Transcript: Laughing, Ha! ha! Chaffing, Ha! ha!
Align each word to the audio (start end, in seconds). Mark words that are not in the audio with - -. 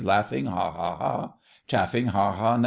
Laughing, 0.03 0.47
Ha! 0.47 0.71
ha! 0.97 1.33
Chaffing, 1.67 2.07
Ha! 2.07 2.31
ha! 2.31 2.57